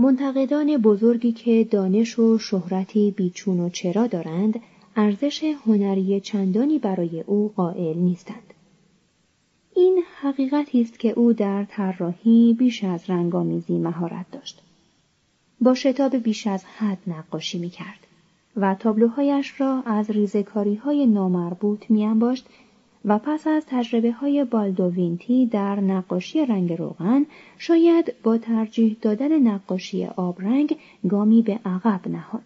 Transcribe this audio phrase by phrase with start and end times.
[0.00, 4.60] منتقدان بزرگی که دانش و شهرتی بیچون و چرا دارند
[4.96, 8.54] ارزش هنری چندانی برای او قائل نیستند.
[9.76, 14.62] این حقیقتی است که او در طراحی بیش از رنگامیزی مهارت داشت.
[15.60, 18.06] با شتاب بیش از حد نقاشی می‌کرد
[18.56, 22.46] و تابلوهایش را از ریزکاری های نامربوط میانباشت
[23.04, 27.26] و پس از تجربه های بالدووینتی در نقاشی رنگ روغن
[27.58, 30.76] شاید با ترجیح دادن نقاشی آبرنگ
[31.08, 32.42] گامی به عقب نهاد.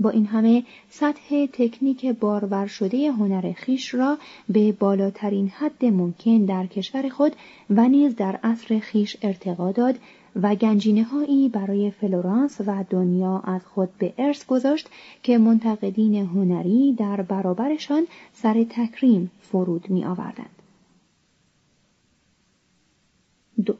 [0.00, 4.18] با این همه سطح تکنیک بارور شده هنر خیش را
[4.48, 7.32] به بالاترین حد ممکن در کشور خود
[7.70, 9.98] و نیز در عصر خویش ارتقا داد
[10.36, 14.88] و گنجینه هایی برای فلورانس و دنیا از خود به ارث گذاشت
[15.22, 20.62] که منتقدین هنری در برابرشان سر تکریم فرود می آوردند.
[23.64, 23.74] دو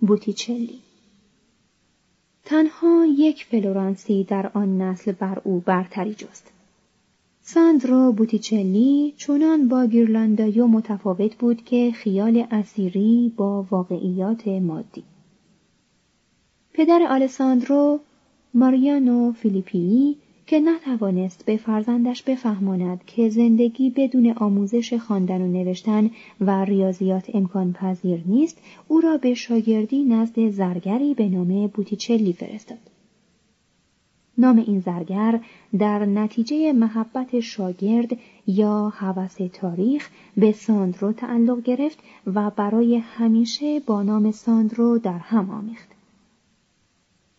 [0.00, 0.80] بوتیچلی
[2.44, 6.55] تنها یک فلورانسی در آن نسل بر او برتری جست.
[7.48, 15.02] ساندرو بوتیچلی چونان با گیرلاندایو متفاوت بود که خیال اسیری با واقعیات مادی.
[16.72, 18.00] پدر آلساندرو
[18.54, 26.64] ماریانو فیلیپی که نتوانست به فرزندش بفهماند که زندگی بدون آموزش خواندن و نوشتن و
[26.64, 28.58] ریاضیات امکان پذیر نیست
[28.88, 32.95] او را به شاگردی نزد زرگری به نام بوتیچلی فرستاد
[34.38, 35.40] نام این زرگر
[35.78, 38.16] در نتیجه محبت شاگرد
[38.46, 45.50] یا هوس تاریخ به ساندرو تعلق گرفت و برای همیشه با نام ساندرو در هم
[45.50, 45.88] آمیخت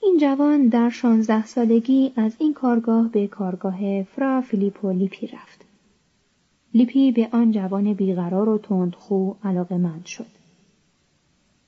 [0.04, 5.66] این جوان در شانزده سالگی از این کارگاه به کارگاه فرا فیلیپو لیپی رفت.
[6.74, 10.26] لیپی به آن جوان بیقرار و تندخو علاقه مند شد.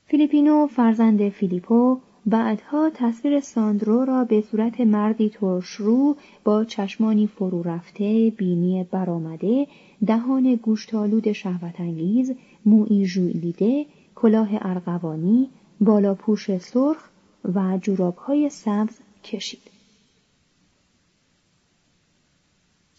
[0.05, 8.33] فیلیپینو فرزند فیلیپو بعدها تصویر ساندرو را به صورت مردی ترشرو با چشمانی فرو رفته،
[8.37, 9.67] بینی برآمده،
[10.05, 12.33] دهان گوشتالود شهوتانگیز،
[12.65, 13.85] مویی ژولیده،
[14.15, 15.49] کلاه ارغوانی،
[15.81, 17.09] بالاپوش سرخ
[17.55, 19.78] و جورابهای سبز کشید.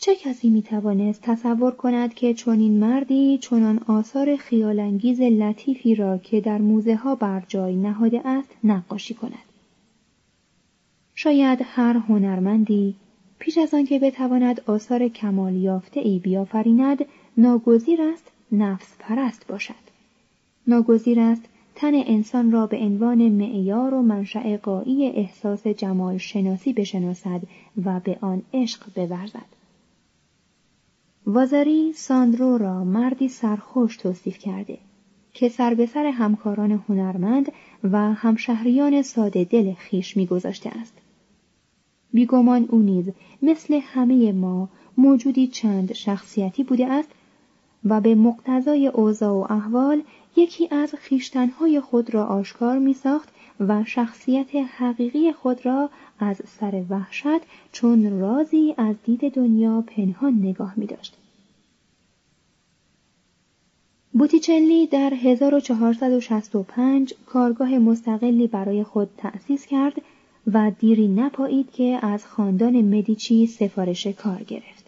[0.02, 6.40] چه کسی می توانست تصور کند که چنین مردی چنان آثار خیالانگیز لطیفی را که
[6.40, 9.32] در موزه ها بر جای نهاده است نقاشی کند؟
[11.14, 12.94] شاید هر هنرمندی
[13.38, 17.04] پیش از آنکه بتواند آثار کمال یافته ای بیافریند
[17.36, 19.90] ناگزیر است نفس پرست باشد.
[20.66, 21.42] ناگزیر است
[21.74, 27.40] تن انسان را به عنوان معیار و منشأ قایی احساس جمال شناسی بشناسد
[27.84, 29.59] و به آن عشق بورزد.
[31.32, 34.78] وازاری ساندرو را مردی سرخوش توصیف کرده
[35.32, 37.52] که سر به سر همکاران هنرمند
[37.84, 40.94] و همشهریان ساده دل خیش میگذاشته است.
[42.12, 43.10] بیگمان او نیز
[43.42, 47.08] مثل همه ما موجودی چند شخصیتی بوده است
[47.84, 50.02] و به مقتضای اوضاع و احوال
[50.36, 53.28] یکی از خیشتنهای خود را آشکار می ساخت
[53.60, 57.40] و شخصیت حقیقی خود را از سر وحشت
[57.72, 61.19] چون رازی از دید دنیا پنهان نگاه می داشت.
[64.12, 70.02] بوتیچلی در 1465 کارگاه مستقلی برای خود تأسیس کرد
[70.52, 74.86] و دیری نپایید که از خاندان مدیچی سفارش کار گرفت.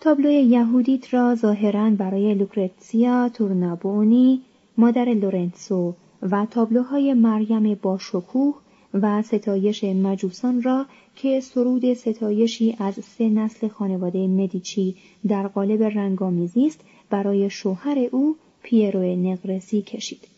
[0.00, 4.42] تابلوی یهودیت را ظاهرا برای لوکرتسیا تورنابونی
[4.78, 8.54] مادر لورنسو و تابلوهای مریم با شکوه
[8.94, 10.86] و ستایش مجوسان را
[11.16, 14.96] که سرود ستایشی از سه نسل خانواده مدیچی
[15.28, 16.80] در قالب رنگامیزی است
[17.10, 20.28] برای شوهر او پیرو نقرسی کشید.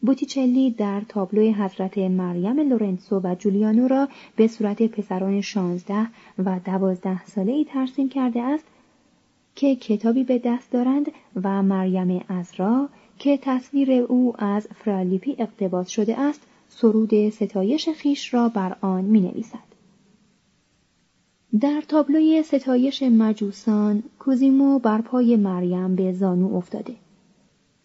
[0.00, 6.06] بوتیچلی در تابلوی حضرت مریم لورنسو و جولیانو را به صورت پسران شانزده
[6.38, 8.64] و دوازده ساله ای ترسیم کرده است
[9.54, 12.88] که کتابی به دست دارند و مریم ازرا
[13.18, 19.20] که تصویر او از فرالیپی اقتباس شده است سرود ستایش خیش را بر آن می
[19.20, 19.71] نویسد.
[21.60, 26.94] در تابلوی ستایش مجوسان کوزیمو بر پای مریم به زانو افتاده.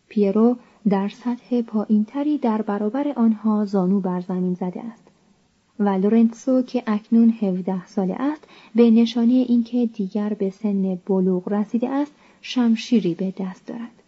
[0.08, 0.56] پیرو
[0.90, 5.08] در سطح پایینتری در برابر آنها زانو بر زمین زده است
[5.80, 11.90] و لورنسو که اکنون 17 ساله است به نشانی اینکه دیگر به سن بلوغ رسیده
[11.90, 12.12] است
[12.42, 14.04] شمشیری به دست دارد.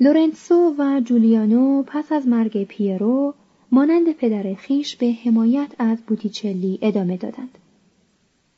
[0.00, 3.34] لورنسو و جولیانو پس از مرگ پیرو
[3.74, 7.58] مانند پدر خیش به حمایت از بوتیچلی ادامه دادند.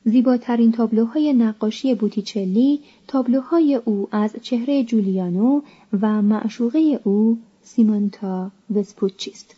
[0.05, 5.61] زیباترین تابلوهای نقاشی بوتیچلی تابلوهای او از چهره جولیانو
[6.01, 9.57] و معشوقه او سیمونتا وسپوچی است.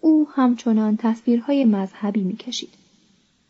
[0.00, 2.70] او همچنان تصویرهای مذهبی می‌کشید.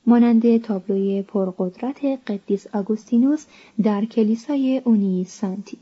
[0.06, 3.44] مانند تابلوی پرقدرت قدیس آگوستینوس
[3.82, 5.78] در کلیسای اونی سانتی.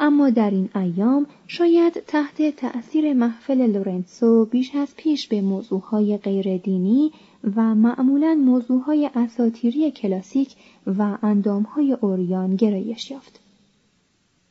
[0.00, 6.56] اما در این ایام شاید تحت تأثیر محفل لورنسو بیش از پیش به موضوعهای غیر
[6.56, 7.12] دینی
[7.56, 10.54] و معمولا موضوعهای اساتیری کلاسیک
[10.86, 13.40] و اندامهای اوریان گرایش یافت.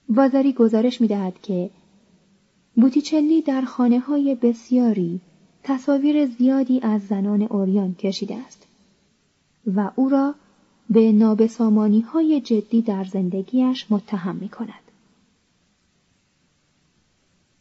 [0.10, 1.70] وازاری گزارش می دهد که
[2.76, 5.22] بوتیچلی در خانه های بسیاری
[5.64, 8.68] تصاویر زیادی از زنان اوریان کشیده است
[9.76, 10.36] و او را
[10.90, 14.87] به نابسامانی های جدی در زندگیش متهم می کند.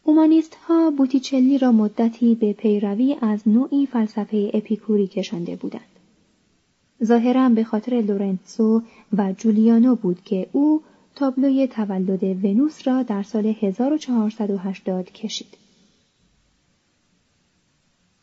[0.07, 5.83] اومانیست ها بوتیچلی را مدتی به پیروی از نوعی فلسفه اپیکوری کشانده بودند.
[7.05, 8.83] ظاهرا به خاطر لورنسو
[9.17, 10.83] و جولیانو بود که او
[11.15, 15.57] تابلوی تولد ونوس را در سال 1480 کشید.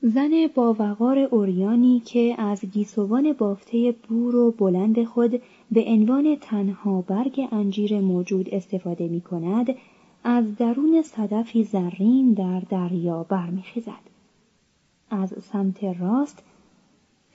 [0.02, 7.02] زن با وقار اوریانی که از گیسوان بافته بور و بلند خود به عنوان تنها
[7.02, 9.76] برگ انجیر موجود استفاده می کند
[10.24, 14.14] از درون صدفی زرین در دریا برمیخیزد
[15.10, 16.44] از سمت راست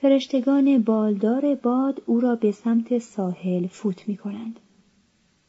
[0.01, 4.59] فرشتگان بالدار باد او را به سمت ساحل فوت می کنند.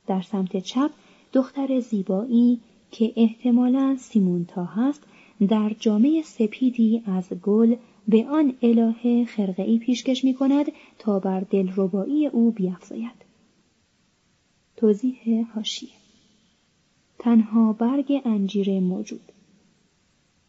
[0.06, 0.90] در سمت چپ
[1.32, 5.02] دختر زیبایی که احتمالا سیمونتا هست
[5.48, 7.76] در جامعه سپیدی از گل
[8.08, 10.66] به آن الهه خرقهای پیشکش می کند
[10.98, 13.24] تا بر دلربایی او بیافزاید.
[14.76, 15.99] توضیح هاشیه
[17.20, 19.32] تنها برگ انجیر موجود.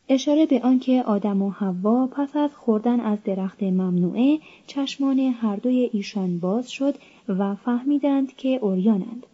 [0.10, 5.90] اشاره به آنکه آدم و حوا پس از خوردن از درخت ممنوعه چشمان هر دوی
[5.94, 6.96] ایشان باز شد
[7.28, 9.26] و فهمیدند که اوریانند.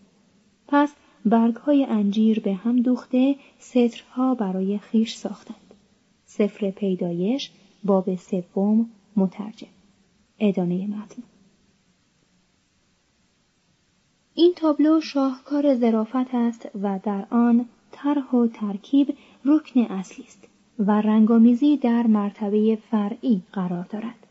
[0.68, 0.94] پس
[1.26, 5.74] برگهای انجیر به هم دوخته سترها برای خیش ساختند.
[6.26, 7.52] سفر پیدایش
[7.84, 9.68] باب سوم مترجم.
[10.40, 11.24] ادامه متن
[14.34, 19.14] این تابلو شاهکار زرافت است و در آن طرح و ترکیب
[19.46, 20.48] رکن اصلی است
[20.80, 24.28] و رنگامیزی در مرتبه فرعی قرار دارد.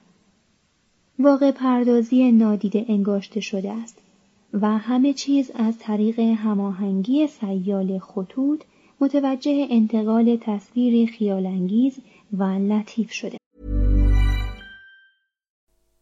[1.19, 3.99] واقع پردازی نادیده انگاشته شده است
[4.53, 8.63] و همه چیز از طریق هماهنگی سیال خطوط
[9.01, 11.97] متوجه انتقال تصویری خیالانگیز
[12.33, 13.39] و لطیف شده.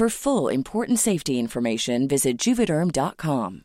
[0.00, 3.62] For full important safety information, visit juvederm.com.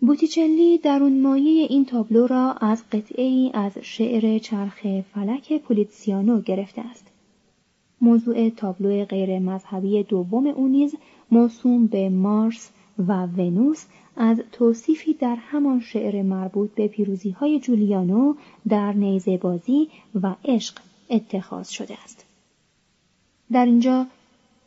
[0.00, 6.82] بوتیچلی درون مایه این تابلو را از قطعه ای از شعر چرخ فلک پولیتسیانو گرفته
[6.90, 7.06] است.
[8.00, 10.94] موضوع تابلو غیر مذهبی دوم او نیز
[11.30, 13.84] موسوم به مارس و ونوس
[14.16, 18.34] از توصیفی در همان شعر مربوط به پیروزی های جولیانو
[18.68, 19.88] در نیزه بازی
[20.22, 20.78] و عشق
[21.10, 22.24] اتخاذ شده است.
[23.52, 24.06] در اینجا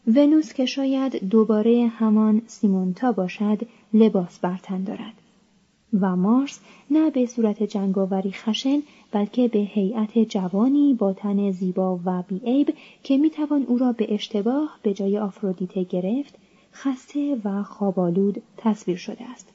[0.07, 3.59] ونوس که شاید دوباره همان سیمونتا باشد
[3.93, 5.13] لباس برتن دارد
[5.99, 6.59] و مارس
[6.91, 8.81] نه به صورت جنگاوری خشن
[9.11, 14.79] بلکه به هیئت جوانی با تن زیبا و بیعیب که می‌توان او را به اشتباه
[14.83, 16.35] به جای آفرودیته گرفت
[16.73, 19.47] خسته و خوابالود تصویر شده است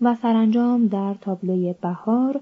[0.00, 2.40] و سرانجام در تابلوی بهار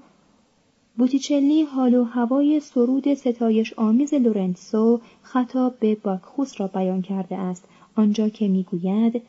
[0.97, 7.67] بوتیچلی حال و هوای سرود ستایش آمیز لورنسو خطاب به باکخوس را بیان کرده است
[7.95, 9.21] آنجا که می‌گوید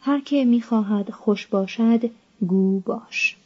[0.00, 2.10] هر که می‌خواهد خوش باشد
[2.46, 3.36] گو باش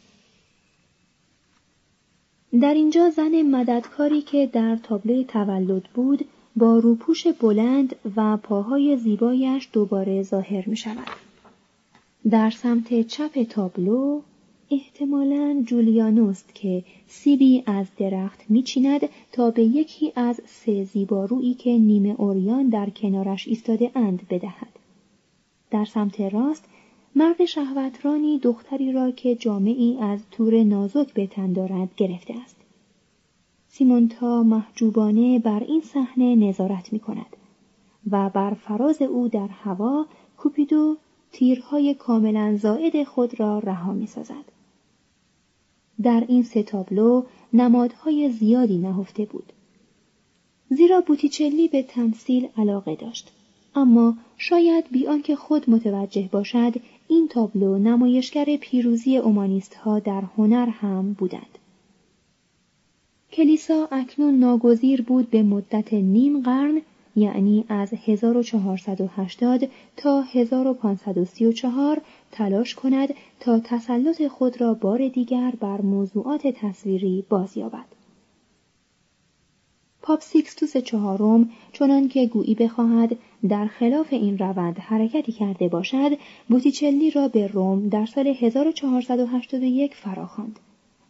[2.61, 6.25] در اینجا زن مددکاری که در تابلوی تولد بود
[6.57, 11.09] با روپوش بلند و پاهای زیبایش دوباره ظاهر می شود.
[12.31, 14.21] در سمت چپ تابلو
[14.73, 19.01] احتمالا جولیانوست که سیبی از درخت میچیند
[19.33, 24.69] تا به یکی از سه زیبارویی که نیمه اوریان در کنارش ایستاده اند بدهد.
[25.71, 26.65] در سمت راست
[27.15, 32.57] مرد شهوترانی دختری را که جامعی از تور نازک به تن دارد گرفته است.
[33.69, 37.37] سیمونتا محجوبانه بر این صحنه نظارت می کند
[38.11, 40.97] و بر فراز او در هوا کوپیدو
[41.33, 44.60] تیرهای کاملا زائد خود را رها می سازد.
[46.03, 49.53] در این سه تابلو نمادهای زیادی نهفته بود.
[50.71, 53.33] زیرا بوتیچلی به تمثیل علاقه داشت.
[53.75, 56.75] اما شاید بی آنکه خود متوجه باشد
[57.09, 61.59] این تابلو نمایشگر پیروزی اومانیست ها در هنر هم بودند.
[63.33, 66.83] کلیسا اکنون ناگزیر بود به مدت نیم قرن
[67.21, 72.01] یعنی از 1480 تا 1534
[72.33, 77.87] تلاش کند تا تسلط خود را بار دیگر بر موضوعات تصویری بازیابد.
[80.03, 83.17] پاپ سیکستوس چهارم چنان که گویی بخواهد
[83.49, 86.11] در خلاف این روند حرکتی کرده باشد
[86.49, 90.59] بوتیچلی را به روم در سال 1481 فراخواند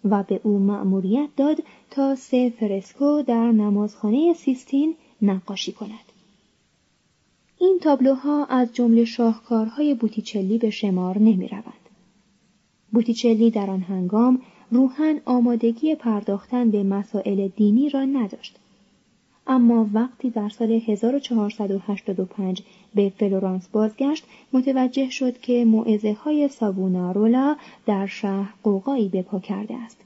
[0.05, 6.13] و به او مأموریت داد تا سه فرسکو در نمازخانه سیستین نقاشی کند.
[7.59, 11.89] این تابلوها از جمله شاهکارهای بوتیچلی به شمار نمی روند.
[12.93, 18.57] بوتیچلی در آن هنگام روحاً آمادگی پرداختن به مسائل دینی را نداشت.
[19.47, 22.63] اما وقتی در سال 1485
[22.95, 29.75] به فلورانس بازگشت متوجه شد که موعظه های ساوونارولا در شهر قوقایی به پا کرده
[29.75, 29.97] است.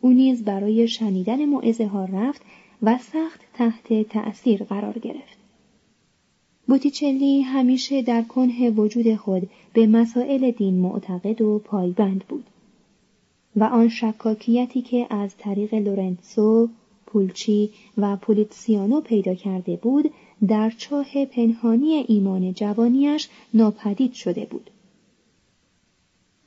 [0.00, 2.42] او نیز برای شنیدن معزه ها رفت
[2.82, 5.38] و سخت تحت تأثیر قرار گرفت.
[6.68, 12.44] بوتیچلی همیشه در کنه وجود خود به مسائل دین معتقد و پایبند بود
[13.56, 16.68] و آن شکاکیتی که از طریق لورنسو،
[17.06, 20.10] پولچی و پولیتسیانو پیدا کرده بود
[20.48, 24.70] در چاه پنهانی ایمان جوانیش ناپدید شده بود.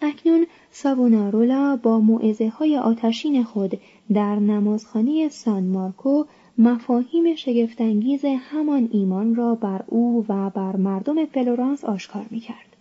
[0.06, 3.80] اکنون ساونارولا با معزه های آتشین خود
[4.14, 6.26] در نمازخانه سان مارکو
[6.58, 12.76] مفاهیم شگفتانگیز همان ایمان را بر او و بر مردم فلورانس آشکار می کرد.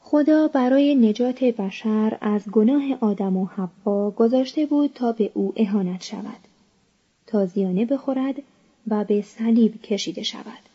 [0.00, 6.02] خدا برای نجات بشر از گناه آدم و حوا گذاشته بود تا به او اهانت
[6.02, 6.48] شود
[7.26, 8.34] تازیانه بخورد
[8.88, 10.67] و به صلیب کشیده شود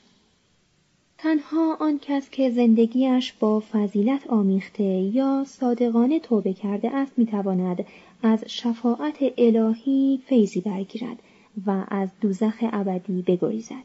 [1.24, 7.86] تنها آن کس که زندگیش با فضیلت آمیخته یا صادقانه توبه کرده است می‌تواند
[8.24, 11.18] از شفاعت الهی فیضی برگیرد
[11.66, 13.84] و از دوزخ ابدی بگریزد.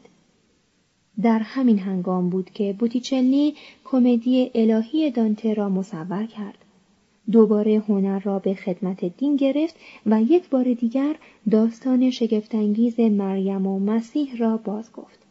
[1.21, 3.55] در همین هنگام بود که بوتیچلی
[3.85, 6.57] کمدی الهی دانته را مصور کرد.
[7.31, 11.15] دوباره هنر را به خدمت دین گرفت و یک بار دیگر
[11.51, 15.28] داستان شگفتانگیز مریم و مسیح را باز گفت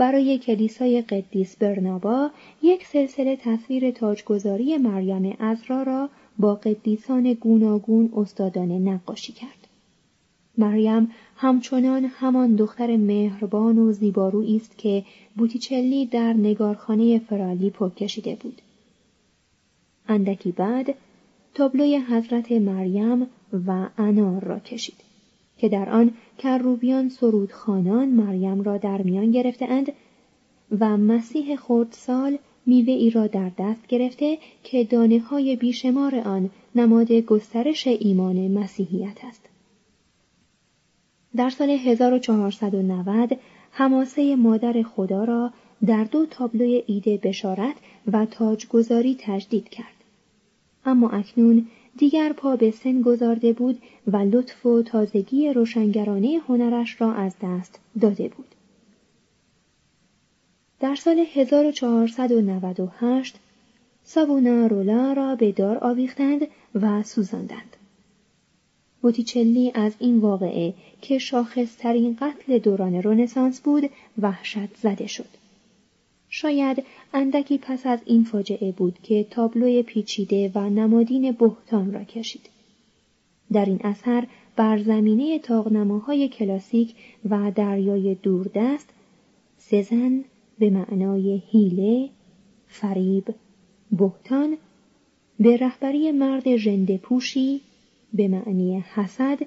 [0.00, 2.30] برای کلیسای قدیس برنابا
[2.62, 9.68] یک سلسله تصویر تاجگذاری مریم ازرا را با قدیسان گوناگون استادانه نقاشی کرد.
[10.58, 15.04] مریم همچنان همان دختر مهربان و زیبارویی است که
[15.36, 18.62] بوتیچلی در نگارخانه فرالی پر کشیده بود.
[20.08, 20.94] اندکی بعد
[21.54, 23.26] تابلوی حضرت مریم
[23.66, 25.09] و انار را کشید
[25.60, 29.92] که در آن کروبیان سرودخانان مریم را در میان گرفتهاند
[30.80, 37.12] و مسیح خردسال میوه ای را در دست گرفته که دانه های بیشمار آن نماد
[37.12, 39.48] گسترش ایمان مسیحیت است.
[41.36, 43.38] در سال 1490
[43.70, 45.52] حماسه مادر خدا را
[45.86, 47.74] در دو تابلوی ایده بشارت
[48.12, 50.04] و تاجگذاری تجدید کرد.
[50.84, 57.12] اما اکنون دیگر پا به سن گذارده بود و لطف و تازگی روشنگرانه هنرش را
[57.12, 58.54] از دست داده بود.
[60.80, 63.36] در سال 1498
[64.44, 67.76] رولا را به دار آویختند و سوزاندند.
[69.02, 75.39] بوتیچلی از این واقعه که شاخصترین قتل دوران رنسانس بود وحشت زده شد.
[76.30, 82.50] شاید اندکی پس از این فاجعه بود که تابلوی پیچیده و نمادین بهتان را کشید.
[83.52, 86.94] در این اثر بر زمینه تاغنماهای کلاسیک
[87.30, 88.88] و دریای دوردست
[89.58, 90.24] سزن
[90.58, 92.08] به معنای هیله،
[92.68, 93.34] فریب،
[93.92, 94.56] بهتان
[95.40, 97.60] به رهبری مرد ژنده پوشی
[98.14, 99.38] به معنی حسد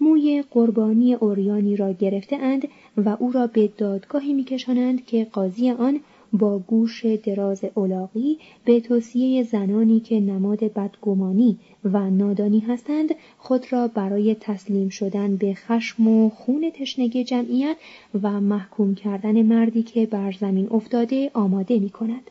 [0.00, 6.00] موی قربانی اوریانی را گرفته اند و او را به دادگاهی میکشانند که قاضی آن
[6.32, 13.88] با گوش دراز اولاقی به توصیه زنانی که نماد بدگمانی و نادانی هستند خود را
[13.88, 17.76] برای تسلیم شدن به خشم و خون تشنگی جمعیت
[18.22, 22.30] و محکوم کردن مردی که بر زمین افتاده آماده می کند.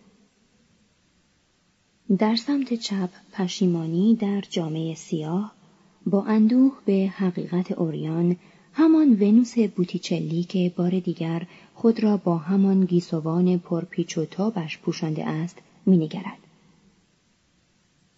[2.18, 5.54] در سمت چپ پشیمانی در جامعه سیاه
[6.06, 8.36] با اندوه به حقیقت اوریان
[8.74, 11.48] همان ونوس بوتیچلی که بار دیگر
[11.82, 16.38] خود را با همان گیسوان پرپیچ و تابش پوشانده است مینگرد.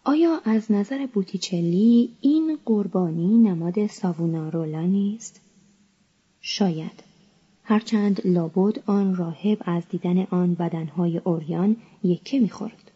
[0.03, 5.41] آیا از نظر بوتیچلی این قربانی نماد ساوونارولا نیست؟
[6.41, 7.03] شاید.
[7.63, 12.90] هرچند لابد آن راهب از دیدن آن بدنهای اوریان یکه می‌خورد.